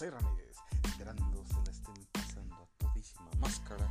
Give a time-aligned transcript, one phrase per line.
[0.00, 3.86] Ramírez, esperando se la estén pasando a todísima máscara.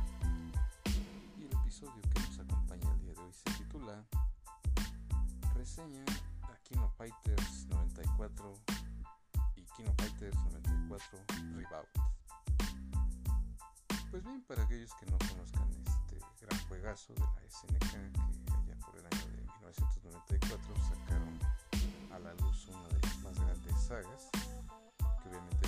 [1.38, 4.04] Y el episodio que nos acompaña el día de hoy se titula
[5.54, 6.04] Reseña
[6.42, 8.52] a Kino Fighters 94
[9.54, 11.18] y Kino Fighters 94
[11.54, 11.88] Rebound.
[14.10, 17.92] Pues bien, para aquellos que no conozcan este gran juegazo de la SNK
[18.44, 21.38] que allá por el año de 1994 sacaron
[22.12, 24.28] a la luz una de las más grandes sagas
[25.22, 25.61] que obviamente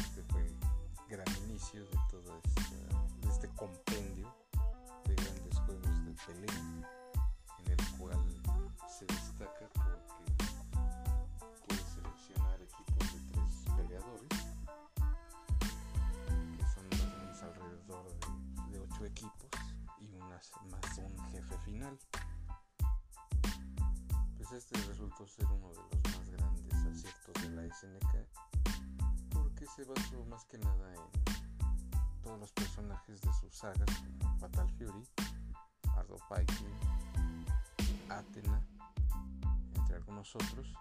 [1.16, 4.34] gran inicio de todo este, este compendio
[5.04, 6.90] de grandes juegos de pelea,
[7.60, 8.18] en el cual
[8.88, 10.34] se destaca porque
[11.66, 14.28] puede seleccionar equipos de tres peleadores,
[16.58, 16.86] que son
[17.48, 18.06] alrededor
[18.66, 19.50] de, de ocho equipos
[20.00, 21.96] y unas, más un jefe final.
[24.36, 28.53] Pues este resultó ser uno de los más grandes aciertos de la SNK
[29.66, 35.08] se basó más que nada en todos los personajes de sus sagas como Fatal Fury,
[35.96, 36.74] Ardo Fighting,
[38.10, 38.60] Athena,
[39.74, 40.74] entre algunos otros,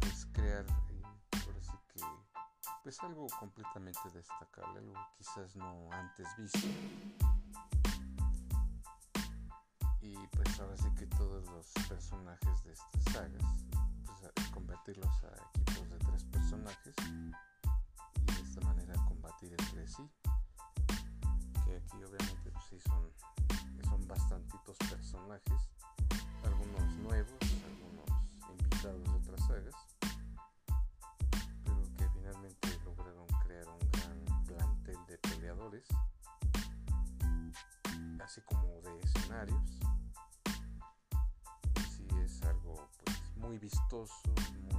[0.00, 1.02] pues crear eh,
[1.94, 2.00] que
[2.82, 6.68] pues algo completamente destacable, algo quizás no antes visto.
[10.00, 13.42] Y pues ahora sí que todos los personajes de estas sagas,
[14.04, 16.94] pues convertirlos a equipos de tres personajes,
[19.52, 20.02] entre sí.
[21.64, 23.12] Que aquí obviamente pues, sí son,
[23.88, 25.70] son bastantitos personajes.
[26.44, 28.06] Algunos nuevos algunos
[28.50, 29.74] invitados de otras sagas.
[31.64, 35.86] Pero que finalmente lograron crear un gran plantel de peleadores.
[38.22, 39.80] Así como de escenarios.
[41.76, 44.22] Y sí es algo pues muy vistoso
[44.62, 44.75] muy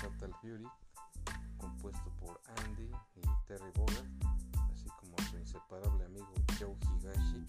[0.00, 0.68] Fatal Fury,
[1.58, 4.06] compuesto por Andy y Terry Bogard,
[4.72, 7.46] así como su inseparable amigo Joe Higashi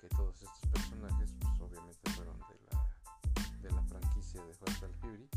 [0.00, 5.28] que todos estos personajes pues obviamente fueron de la, de la franquicia de Fatal Fury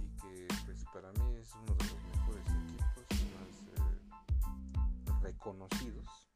[0.00, 6.28] y que pues para mí es uno de los mejores equipos más eh, reconocidos.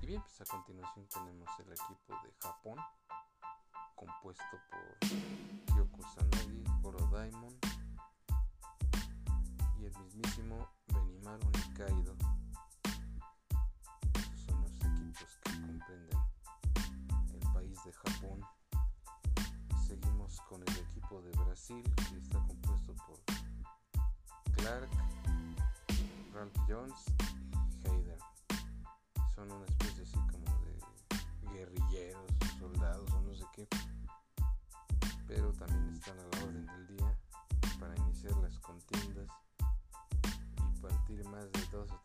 [0.00, 2.78] Y bien pues a continuación tenemos el equipo de Japón
[3.94, 5.71] compuesto por
[7.22, 7.56] Daimon
[9.78, 12.16] y el mismísimo Benimaru Nikaido
[14.02, 16.08] que comprenden
[17.32, 18.40] el país de Japón.
[19.86, 23.20] Seguimos con el equipo de Brasil que está compuesto por
[24.56, 24.90] Clark,
[26.34, 27.04] Ralph Jones
[27.84, 28.18] y Hayden.
[29.36, 29.66] Son una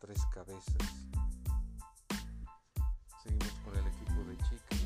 [0.08, 0.78] tres cabezas
[3.22, 4.80] seguimos con el equipo de chicas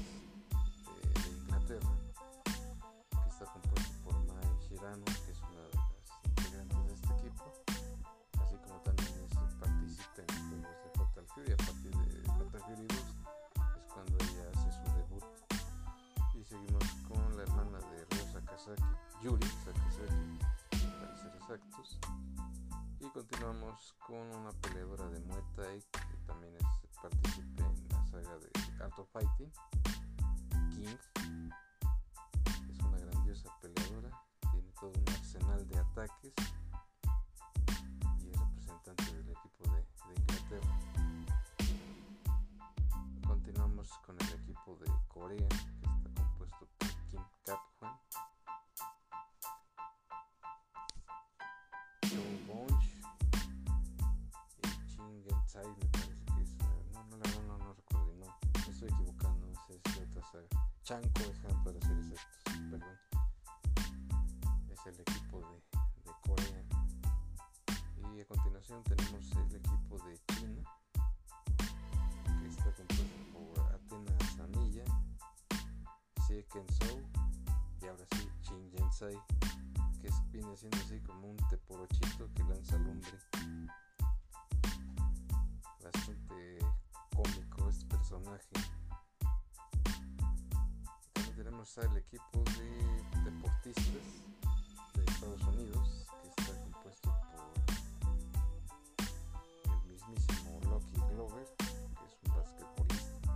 [1.13, 1.93] de, Inglaterra,
[3.11, 5.93] que está compuesto por Mai Shirano, que es una de las
[6.25, 7.43] integrantes de este equipo,
[8.41, 9.13] así como también
[9.59, 11.51] participa en los juegos de Fatal Fury.
[11.53, 12.97] A partir de Fatal Fury 2
[13.77, 15.23] es cuando ella hace su debut.
[16.33, 18.83] Y seguimos con la hermana de Ryo Sakazaki,
[19.21, 19.47] Yuri
[23.21, 26.65] continuamos con una peleadora de Muay que también es,
[26.99, 29.51] participa en saga de Art of Fighting,
[30.71, 30.97] King.
[32.71, 34.09] Es una grandiosa peleadora,
[34.51, 36.33] tiene todo un arsenal de ataques
[38.21, 39.85] y es representante del equipo de
[40.19, 40.79] Inglaterra.
[43.27, 45.47] Continuamos con el equipo de Corea,
[60.91, 62.99] Chanco Han para ser exactos, perdón.
[64.69, 65.55] Es el equipo de,
[66.03, 66.65] de, Corea.
[68.13, 70.61] Y a continuación tenemos el equipo de China,
[72.41, 74.83] que está compuesto por Athena Sanilla,
[76.27, 77.01] Xie Zhou
[77.81, 79.17] y ahora sí Chin Yensai,
[80.01, 83.17] que viene siendo así como un teporochito que lanza lumbre.
[85.81, 86.59] bastante
[87.15, 88.70] cómico este personaje.
[91.61, 92.69] Tenemos al equipo de
[93.23, 93.85] deportistas
[94.95, 97.45] de Estados Unidos, que está compuesto por
[99.69, 101.65] el mismísimo Lucky Glover, que
[102.07, 103.29] es un basquetbolista,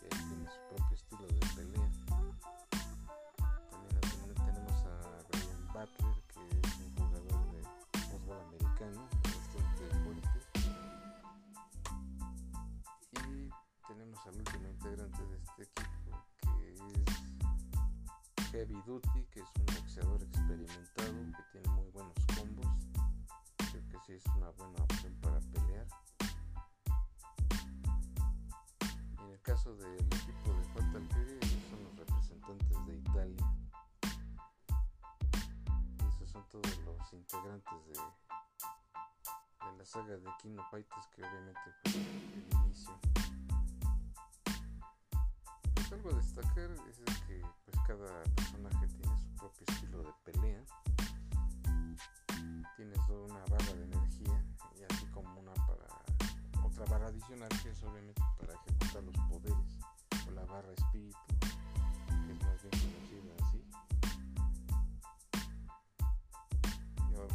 [0.00, 1.88] que tiene su propio estilo de pelea.
[4.00, 4.88] También tenemos a
[5.28, 7.60] Brian Butler, que es un jugador de
[8.00, 10.38] fútbol americano bastante fuerte.
[13.12, 13.52] Y
[13.86, 15.91] tenemos al último integrante de este equipo,
[18.52, 22.66] Heavy Duty, que es un boxeador experimentado que tiene muy buenos combos.
[23.56, 25.86] Creo que sí es una buena opción para pelear.
[29.20, 33.54] En el caso del equipo de Fatal Fury, ellos son los representantes de Italia.
[35.98, 37.94] Y esos son todos los integrantes de,
[39.64, 43.11] de la saga de Kino Fighters que obviamente fue el inicio.
[45.92, 50.64] Algo a destacar es que pues cada personaje tiene su propio estilo de pelea.
[52.76, 54.42] Tienes una barra de energía
[54.80, 55.86] y así como una para
[56.64, 59.78] otra barra adicional que es obviamente para ejecutar los poderes
[60.26, 61.18] o la barra espíritu
[62.08, 63.60] que es más bien conocida así.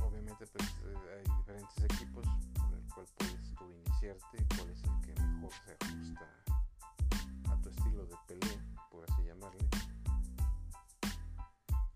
[0.04, 0.68] Obviamente pues
[1.14, 2.26] hay diferentes equipos
[2.58, 6.47] con el cual puedes tú iniciarte cuál es el que mejor se ajusta
[7.70, 8.60] estilo de pelea,
[8.92, 9.68] por así llamarle.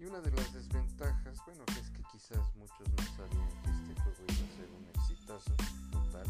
[0.02, 4.02] Y una de las desventajas, bueno, que es que quizás muchos no sabían que este
[4.02, 5.54] juego iba a ser un exitazo
[5.92, 6.28] total.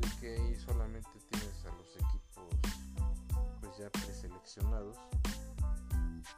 [0.00, 2.48] De que ahí solamente tienes a los equipos
[3.60, 4.96] pues ya preseleccionados,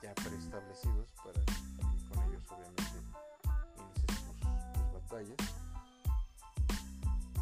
[0.03, 2.99] ya preestablecidos para que con ellos obviamente
[3.79, 5.37] inicies tus, tus batallas.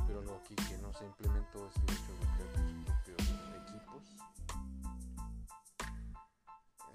[0.06, 2.93] Pero algo aquí que no se implementó es el hecho de crear
[3.98, 4.26] equipos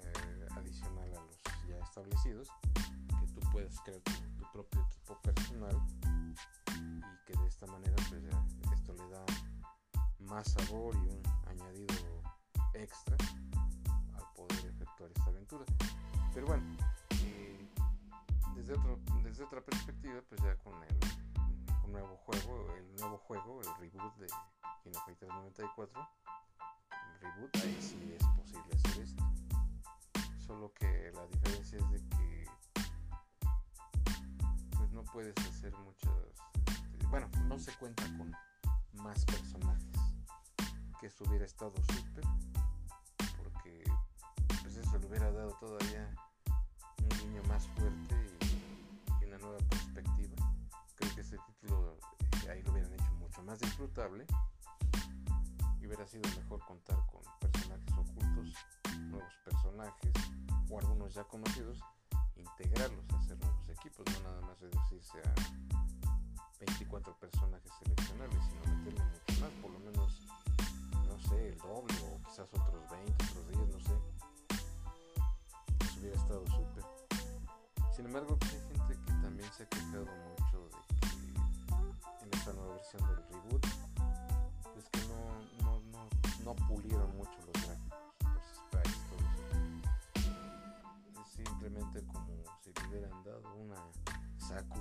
[0.03, 1.37] eh, adicional a los
[1.67, 4.11] ya establecidos que tú puedes crear tu,
[4.51, 5.77] propio equipo personal
[6.75, 9.25] y que de esta manera pues ya esto le da
[10.19, 12.23] más sabor y un añadido
[12.73, 13.15] extra
[14.15, 15.65] al poder efectuar esta aventura.
[16.33, 16.63] Pero bueno
[17.23, 17.69] eh,
[18.55, 20.99] desde, otro, desde otra perspectiva pues ya con el
[21.91, 24.27] nuevo juego el nuevo juego el reboot de
[24.83, 26.48] Kino Fighters 94 el
[27.19, 29.23] reboot ahí sí es posible hacer esto.
[30.45, 32.45] Solo que la diferencia es de que
[34.77, 36.11] pues no puedes hacer muchas
[36.67, 38.33] este, bueno no se cuenta con
[39.03, 39.99] más personajes
[40.99, 42.23] que eso hubiera estado súper
[43.37, 43.83] porque
[44.61, 46.09] pues eso le hubiera dado todavía
[47.01, 50.35] un guiño más fuerte y, y, una nueva perspectiva.
[50.95, 51.97] Creo que este título
[52.45, 54.25] eh, ahí lo hubieran hecho mucho más disfrutable
[55.89, 58.53] hubiera sido mejor contar con personajes ocultos
[59.09, 60.13] nuevos personajes
[60.69, 61.79] o algunos ya conocidos,
[62.35, 65.33] integrarlos hacer nuevos equipos, no nada más reducirse a
[66.59, 70.21] 24 personajes seleccionables, sino meterle mucho más, por lo menos,
[71.07, 73.93] no sé, el doble o quizás otros 20, otros 10, no sé.
[75.85, 76.83] Eso hubiera estado súper.
[77.95, 78.37] Sin embargo,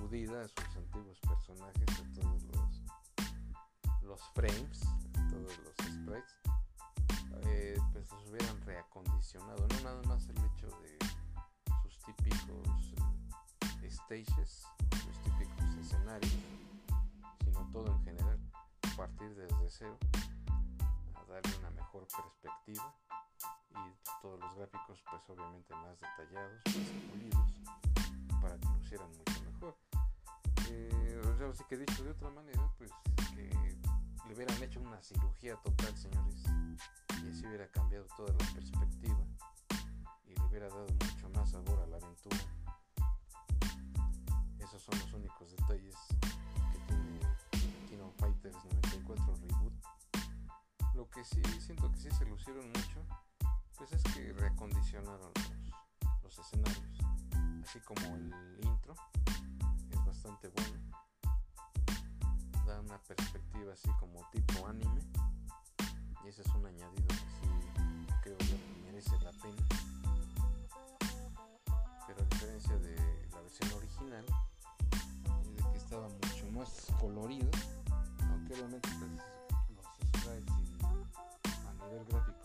[0.09, 2.81] a sus antiguos personajes, a todos los,
[4.01, 4.81] los frames,
[5.13, 6.35] a todos los sprites,
[7.45, 10.97] eh, pues los hubieran reacondicionado, no nada más el hecho de
[11.83, 12.95] sus típicos
[13.83, 16.33] eh, stages, sus típicos escenarios,
[17.43, 18.39] sino todo en general,
[18.97, 19.97] partir desde cero,
[21.13, 22.95] a darle una mejor perspectiva
[23.69, 27.61] y todos los gráficos pues obviamente más detallados, más pulidos
[28.41, 29.48] para que lucieran mucho mejor.
[30.69, 30.99] Eh,
[31.53, 32.91] sea, que dicho de otra manera, pues
[33.35, 33.77] que
[34.27, 36.43] le hubieran hecho una cirugía total, señores,
[37.23, 39.17] y así hubiera cambiado toda la perspectiva
[40.25, 42.37] y le hubiera dado mucho más sabor a la aventura.
[44.59, 45.95] Esos son los únicos detalles
[46.71, 47.19] que tiene
[47.87, 49.73] Kino Fighters 94 Reboot.
[50.93, 53.05] Lo que sí siento que sí se lucieron mucho
[53.77, 55.31] pues es que reacondicionaron
[56.21, 56.99] los, escenarios,
[57.63, 58.93] así como el intro,
[60.21, 60.77] bastante bueno,
[62.67, 65.01] da una perspectiva así como tipo anime,
[66.25, 67.47] y ese es un añadido que sí
[68.21, 69.63] creo que merece la pena.
[72.05, 72.95] Pero a diferencia de
[73.31, 74.25] la versión original,
[75.41, 77.49] es de que estaba mucho más colorido,
[78.29, 79.11] aunque obviamente pues,
[79.73, 79.85] los
[80.19, 80.53] sprites
[81.45, 82.38] a nivel gráfico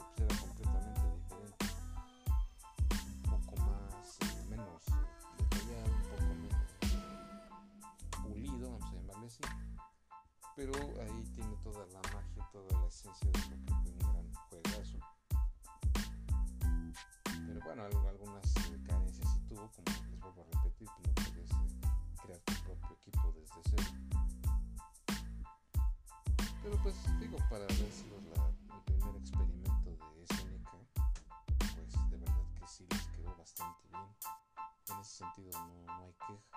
[10.57, 14.33] Pero ahí tiene toda la magia, toda la esencia de lo que fue un gran
[14.49, 14.99] juegazo.
[17.47, 21.51] Pero bueno, algunas eh, carencias sí tuvo, como les vuelvo a repetir, no podías
[22.23, 24.05] crear tu propio equipo desde cero.
[26.63, 28.47] Pero pues digo, para haber sido la,
[28.77, 30.71] el primer experimento de SNK,
[31.75, 34.09] pues de verdad que sí les quedó bastante bien.
[34.89, 36.54] En ese sentido no, no hay queja.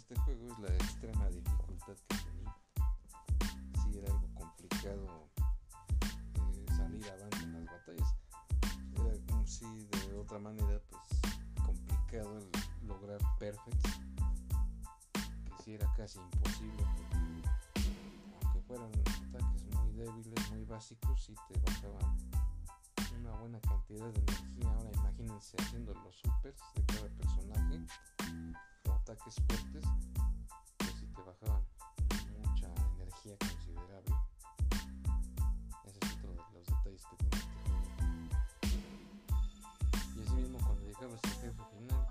[0.00, 2.56] Este juego es la extrema dificultad que tenía.
[3.82, 8.14] Sí era algo complicado eh, salir avante en las batallas.
[8.94, 11.02] Era como si de otra manera pues
[11.66, 13.86] complicado el lograr perfect
[15.74, 17.84] era casi imposible porque
[18.42, 22.16] aunque fueran ataques muy débiles, muy básicos, sí te bajaban
[23.20, 24.72] una buena cantidad de energía.
[24.72, 27.80] Ahora imagínense haciendo los supers de cada personaje
[29.00, 29.84] ataques fuertes,
[30.78, 31.64] pues sí te bajaban
[32.42, 34.14] mucha energía considerable.
[35.86, 37.88] Ese es otro de los detalles que tiene este juego.
[40.16, 42.06] Y así mismo cuando llegabas al jefe final,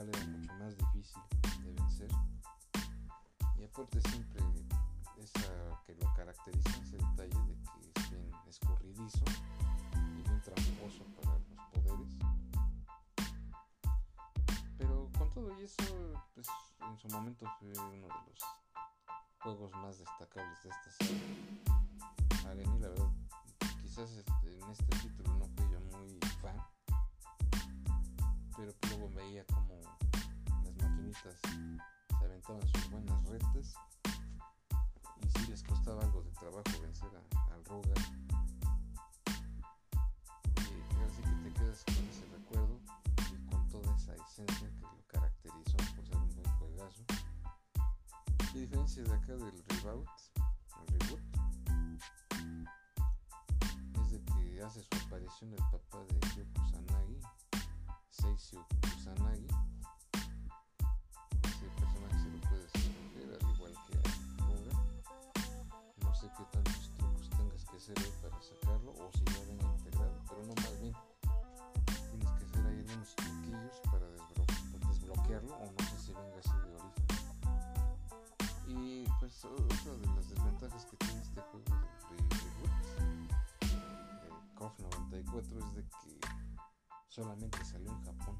[0.00, 1.22] cual era mucho más difícil
[1.62, 2.10] de vencer.
[3.58, 4.42] Y aparte siempre
[5.18, 9.24] esa que lo caracteriza ese detalle de que es bien escurridizo
[9.94, 12.16] y bien tramposo para los poderes.
[14.78, 16.46] Pero con todo y eso, pues
[16.80, 18.40] en su momento fue uno de los
[19.42, 21.79] juegos más destacables de esta serie.
[32.50, 33.74] Se aventaban sus buenas retas
[35.22, 37.10] y si les costaba algo de trabajo vencer
[37.50, 37.94] al Rogan.
[40.56, 42.80] Y así que te quedas con ese recuerdo
[43.32, 47.04] y con toda esa esencia que lo caracterizó por ser un buen juegazo.
[48.40, 50.08] A diferencia de acá del reboot,
[50.88, 51.20] el reboot,
[54.02, 57.20] es de que hace su aparición el papá de Yoko Kusanagi,
[58.10, 59.69] Seisio Kusanagi
[66.28, 70.42] qué tantos trucos tengas que hacer ahí para sacarlo o si ya venga integrado, pero
[70.44, 70.94] no más bien
[72.10, 74.06] tienes que hacer ahí algunos truquillos para
[74.86, 77.06] desbloquearlo o no sé si venga así de origen.
[78.68, 81.64] Y pues otra de las desventajas que tiene este juego
[82.10, 82.22] de, de,
[84.20, 86.20] de KOF 94 es de que
[87.08, 88.36] solamente salió en Japón.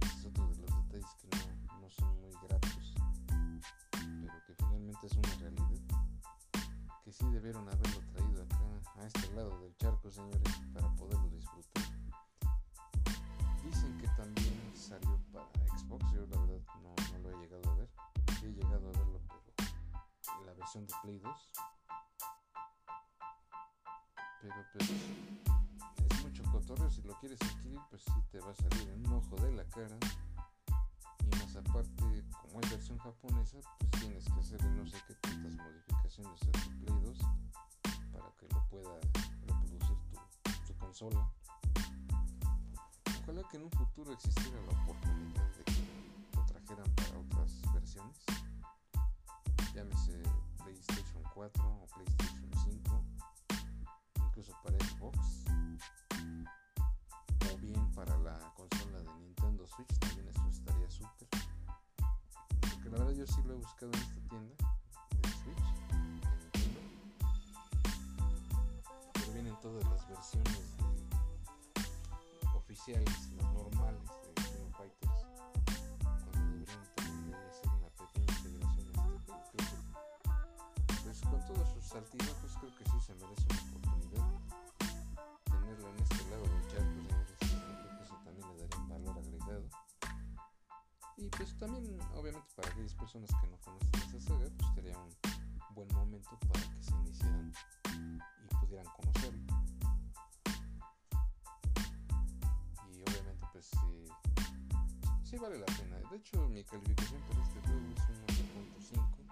[0.00, 2.94] es otro de los detalles que no, no son muy gratos,
[4.00, 5.67] pero que finalmente es una realidad
[7.18, 8.58] sí debieron haberlo traído acá
[8.96, 11.84] a este lado del charco, señores, para poderlo disfrutar.
[13.64, 17.74] Dicen que también salió para Xbox, yo la verdad no, no lo he llegado a
[17.76, 17.88] ver.
[18.42, 21.52] he llegado a verlo, pero en la versión de Play 2.
[24.40, 28.88] Pero pues es mucho cotorreo, si lo quieres adquirir, pues sí te va a salir
[28.90, 29.98] en un ojo de la cara
[31.38, 36.42] más aparte como es versión japonesa pues tienes que hacerle no sé qué tantas modificaciones
[36.42, 37.18] a tu Play 2
[38.12, 39.00] para que lo pueda
[39.46, 39.96] reproducir
[40.66, 41.28] tu, consola.
[43.22, 48.16] Ojalá que en un futuro existiera la oportunidad de que lo trajeran para otras versiones.
[49.74, 50.22] Llámese
[50.62, 53.04] PlayStation 4 o PlayStation 5
[54.26, 55.44] incluso para Xbox.
[57.52, 60.47] O bien para la consola de Nintendo Switch también súper
[62.90, 64.54] la verdad yo sí lo he buscado en esta tienda
[65.22, 65.64] de Switch
[69.12, 70.76] pero vienen todas las versiones
[72.54, 74.17] oficiales normales
[93.08, 95.08] personas que no conocen esa saga, pues sería un
[95.74, 97.52] buen momento para que se iniciaran
[97.86, 99.40] y pudieran conocerlo.
[102.92, 104.04] Y obviamente, pues sí,
[105.24, 105.96] sí vale la pena.
[106.10, 108.10] De hecho, mi calificación para este juego es
[108.90, 109.24] un 8.5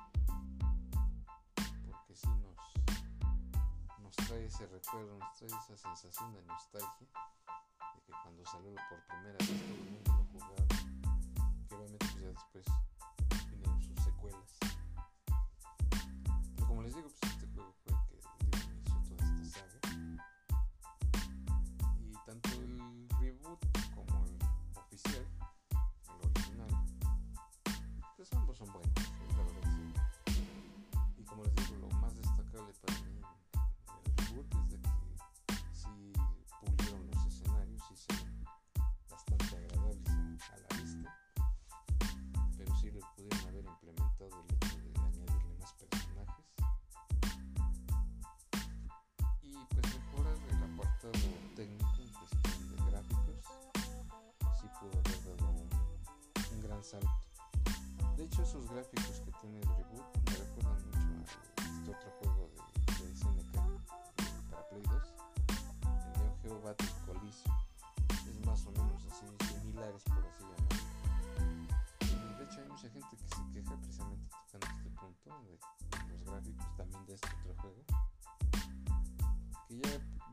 [1.85, 2.57] porque sí nos,
[4.01, 7.09] nos trae ese recuerdo, nos trae esa sensación de nostalgia
[7.95, 10.06] de que cuando salió por primera vez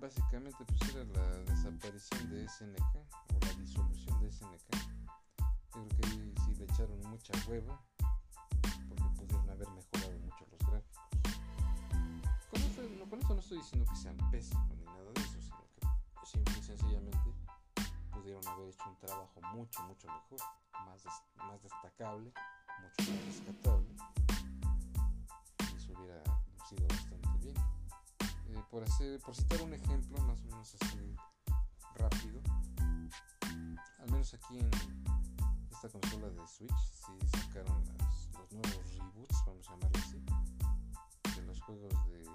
[0.04, 4.76] básicamente pues era la desaparición de SNK o la disolución de SNK.
[5.38, 7.82] Yo creo que ahí sí le echaron mucha hueva
[8.90, 11.04] porque pudieron haber mejorado mucho los gráficos.
[12.52, 16.54] Con esto, no, estoy diciendo que sean pésimos ni nada de eso, sino que simple
[16.60, 17.34] y sencillamente
[18.12, 20.40] pudieron haber hecho un trabajo mucho, mucho mejor,
[20.86, 21.02] más,
[21.38, 22.34] más destacable,
[22.82, 23.88] mucho más rescatable
[25.60, 26.33] y eso hubiera
[28.74, 31.16] por, hacer, por citar un ejemplo más o menos así
[31.94, 32.42] rápido,
[34.00, 34.72] al menos aquí en
[35.70, 37.84] esta consola de Switch sí sacaron
[38.34, 40.20] los nuevos reboots, vamos a llamarlo así,
[41.36, 42.26] de los juegos de,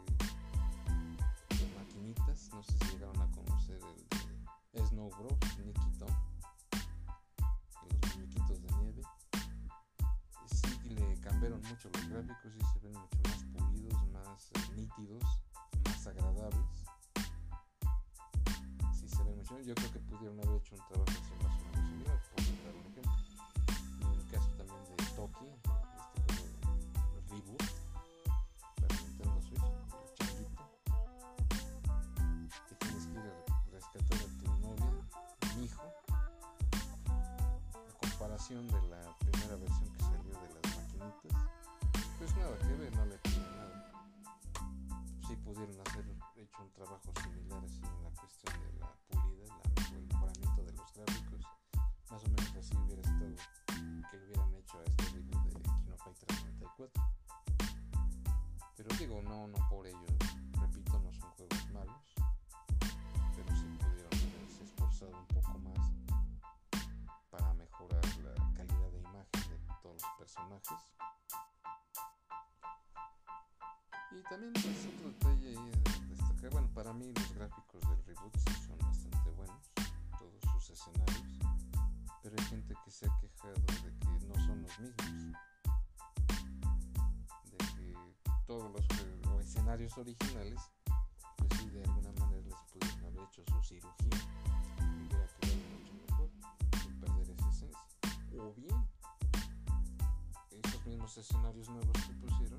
[1.76, 2.50] maquinitas.
[2.52, 6.14] No sé si llegaron a conocer el de Snow Bros, Nicky Tom,
[7.90, 9.02] los muñequitos de nieve.
[10.46, 15.24] Sí le cambiaron mucho los gráficos y se ven mucho más pulidos, más eh, nítidos,
[16.08, 16.84] agradables.
[18.92, 19.60] Sí se ven mucho.
[19.60, 22.20] Yo creo que pudieron haber hecho un trabajo así más o menos similar,
[22.64, 23.12] dar un ejemplo.
[24.00, 25.48] En el caso también de Toki,
[26.26, 27.64] este juego de reboot
[28.76, 30.62] para Nintendo Switch, el changuito,
[32.68, 33.30] que tienes que ir a
[33.70, 34.92] rescatar a tu novia,
[35.56, 35.86] mi hijo.
[37.04, 41.36] A comparación de la primera versión que salió de las maquinitas,
[42.18, 43.18] pues nada que ver, no le
[45.48, 46.04] pudieron hacer
[46.36, 49.56] hecho un trabajo similar así en la cuestión de la pulida,
[49.94, 51.40] el mejoramiento de los gráficos.
[52.10, 53.34] Más o menos así hubiera estado
[54.10, 57.02] que lo hubieran hecho a este reboot de Kino Fighters 94.
[58.76, 60.06] Pero digo, no, no por ello,
[60.60, 62.14] repito, no son juegos malos,
[63.34, 65.92] pero sí pudieron haberse esforzado un poco más
[67.30, 70.98] para mejorar la calidad de imagen de todos los personajes.
[74.10, 74.88] Y también pues,
[76.50, 79.70] bueno, para mí los gráficos del reboot son bastante buenos,
[80.18, 81.38] todos sus escenarios,
[82.22, 85.32] pero hay gente que se ha quejado de que no son los mismos,
[87.50, 87.94] de que
[88.46, 88.86] todos los
[89.40, 90.60] escenarios originales,
[91.36, 94.18] pues sí, de alguna manera les pudieron haber hecho su cirugía
[94.78, 96.30] y hubiera quedado mucho mejor,
[96.82, 97.80] sin perder esa esencia.
[98.38, 98.88] O bien,
[100.50, 102.58] esos mismos escenarios nuevos que pusieron,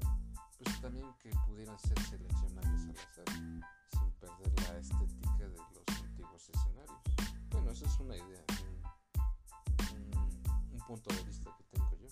[0.57, 3.78] pues también que pudieran ser seleccionables al azar,
[4.19, 6.99] perder la estética de los antiguos escenarios.
[7.51, 12.07] Bueno, esa es una idea, un, un- un punto de vista que tengo yo.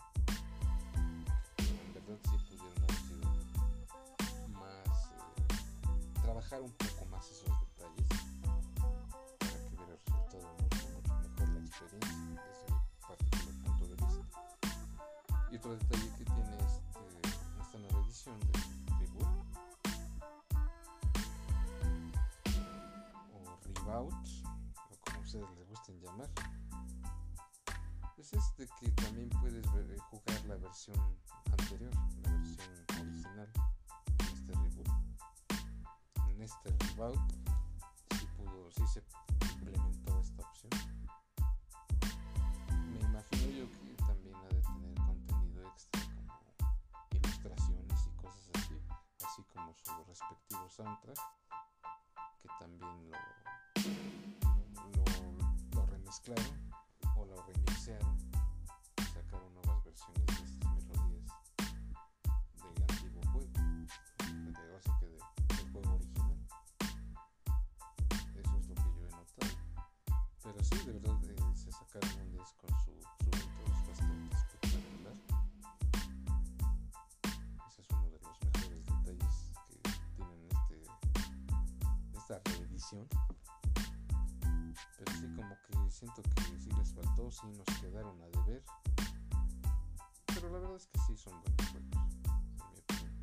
[1.57, 3.27] En verdad sí pudieron haber sido
[4.49, 8.07] más, eh, trabajar un poco más esos detalles
[9.39, 10.87] para que hubiera resultado mucho,
[11.21, 14.25] mejor la experiencia desde mi particular punto de vista.
[15.51, 17.03] Y otro detalle que tiene este,
[17.61, 18.39] esta nueva edición
[25.41, 26.29] les gusten llamar,
[28.33, 30.99] es de que también puedes eh, jugar la versión
[31.49, 32.67] anterior, la versión
[32.99, 33.49] original,
[34.19, 34.87] en este reboot.
[36.27, 37.19] En este reboot
[38.19, 39.03] sí, pudo, sí se
[39.53, 40.71] implementó esta opción.
[42.91, 46.53] Me imagino yo que también ha de tener contenido extra como
[47.11, 48.81] ilustraciones y cosas así,
[49.25, 51.19] así como su respectivo soundtrack,
[52.41, 53.17] que también lo
[56.25, 56.71] remezclaron
[57.15, 58.17] o lo remixearon,
[59.13, 61.31] sacaron nuevas versiones de estas melodías
[62.55, 65.19] del antiguo juego, de, o sea que de,
[65.55, 66.37] del juego original.
[68.35, 69.53] Eso es lo que yo he notado.
[70.43, 72.91] Pero sí, de verdad eh, se sacaron un disco con su,
[73.23, 75.17] su es bastante espectacular.
[77.69, 79.77] Ese es uno de los mejores detalles que
[80.15, 80.77] tienen este,
[82.17, 83.26] esta reedición.
[84.97, 88.63] Pero sí, como que siento que sí les faltó, sí nos quedaron a deber.
[90.27, 93.13] Pero la verdad es que sí son buenos juegos, en mi opinión.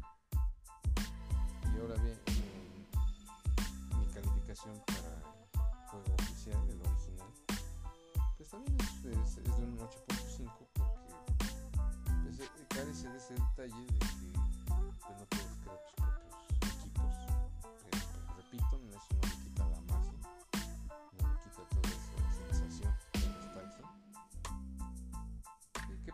[1.74, 2.86] Y ahora bien, eh,
[3.98, 7.32] mi calificación para el juego oficial, el original,
[8.36, 11.14] pues también es, es- es de un 8.5 porque
[12.24, 13.98] pues, eh, carece de ese detalle de que
[14.66, 16.34] pues, no puedes crear tus propios
[16.74, 17.14] equipos.
[17.82, 18.02] Pues,
[18.36, 19.23] repito, no le quita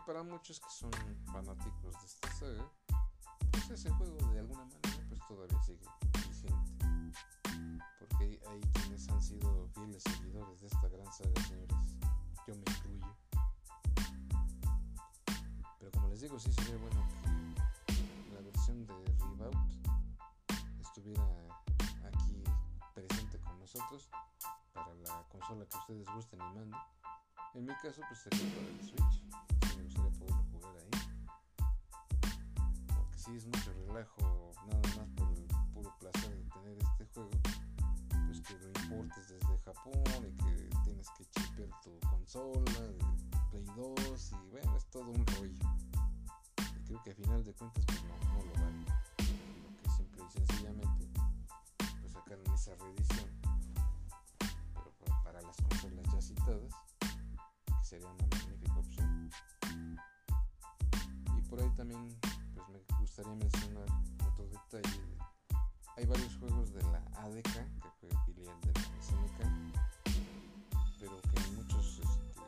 [0.05, 0.91] para muchos que son
[1.31, 2.71] fanáticos de esta saga,
[3.51, 5.85] pues ese juego de alguna manera pues todavía sigue
[6.27, 6.85] vigente.
[7.99, 11.97] Porque hay, quienes han sido fieles seguidores de esta gran saga, señores.
[12.47, 13.15] Yo me incluyo.
[15.79, 17.07] Pero como les digo, sí sería bueno
[17.87, 18.93] que la versión de
[19.37, 19.55] Reboot
[20.81, 21.27] estuviera
[22.07, 22.43] aquí
[22.93, 24.09] presente con nosotros
[24.73, 26.79] para la consola que ustedes gusten y manden.
[27.53, 29.50] En mi caso, pues sería para el Switch.
[33.23, 37.29] Sí es mucho relajo, nada más por el puro placer de tener este juego.
[38.25, 42.97] Pues que lo importes desde Japón y que tienes que chipear tu consola de
[43.51, 45.59] Play 2 y bueno, es todo un rollo.
[46.87, 48.85] Creo que a final de cuentas, pues no, no lo vale.
[48.87, 51.09] Lo que simple y sencillamente,
[51.99, 53.29] pues sacaron esa reedición.
[54.73, 59.29] Pero pa- para las consolas ya citadas que sería una magnífica opción.
[61.37, 62.07] Y por ahí también
[63.11, 63.87] gustaría mencionar
[64.25, 65.01] otro detalle.
[65.01, 65.17] de-
[65.97, 67.43] hay varios juegos de la ADK,
[67.81, 69.39] que fue filial de la SNK,
[70.97, 72.41] pero que en muchos, este,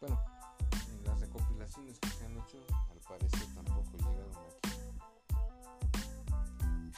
[0.00, 0.18] bueno,
[0.90, 2.58] en las recopilaciones que se han hecho,
[2.90, 4.74] al parecer tampoco llegaron aquí.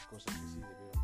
[0.09, 0.98] Cosa que sí debieron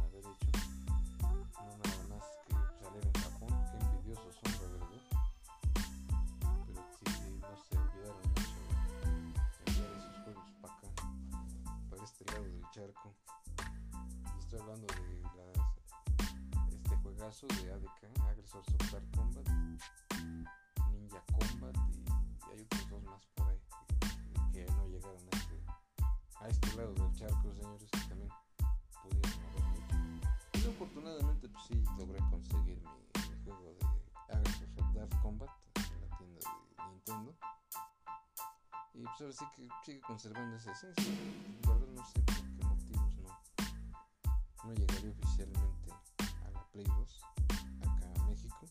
[17.27, 19.49] este juegazo de ADK, Aggressors of Dark Combat,
[20.91, 22.05] Ninja Combat y,
[22.51, 23.59] hay otros dos más por ahí
[24.53, 25.63] que, no llegaron a este,
[26.39, 28.29] a este lado del charco, señores, que también
[29.01, 29.83] pudieron haberlo.
[30.53, 36.17] Y afortunadamente, pues sí logré conseguir mi, juego de Aggressors of Dark Combat en la
[36.17, 37.35] tienda de Nintendo.
[38.93, 41.13] Y pues ahora sí que sigue conservando esa esencia.
[41.63, 45.84] La verdad no sé por qué motivos no, no llegaría oficialmente
[46.75, 47.21] Play 2
[47.83, 48.67] acá a México.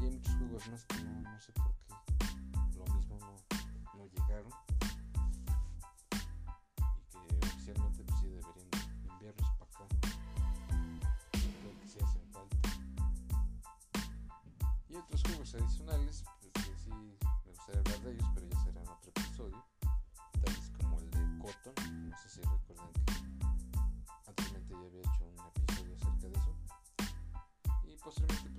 [0.00, 3.36] Y hay muchos juegos más que no, no sé por qué lo mismo no,
[3.98, 4.50] no llegaron.
[7.12, 8.78] Y que oficialmente pues sí deberían de
[9.12, 9.84] enviarlos para acá.
[11.30, 12.56] Creo que sí hacen falta.
[14.88, 18.23] Y otros juegos adicionales, pues que sí me gustaría hablar de ellos,
[28.04, 28.53] posteriormente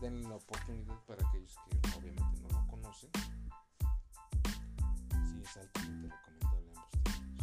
[0.00, 3.10] denle la oportunidad para aquellos que obviamente no lo conocen.
[5.24, 7.34] Sí es altamente recomendable ambos títulos.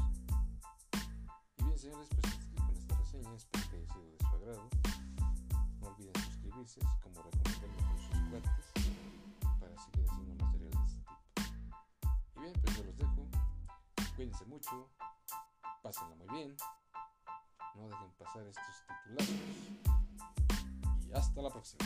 [1.58, 2.34] Y bien señores, pues
[2.66, 4.70] con esta reseña, espero que haya sido de su agrado.
[5.82, 8.68] No olviden suscribirse, así como recomendarme con sus cuates
[9.60, 11.14] para seguir haciendo material de este tipo.
[12.36, 13.28] Y bien, pues yo los dejo.
[14.16, 14.90] Cuídense mucho,
[15.84, 16.56] pásenla muy bien,
[17.76, 19.36] no dejen pasar estos titulazos.
[21.06, 21.86] Y hasta la próxima.